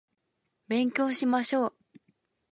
[0.67, 1.73] 勉強しましょう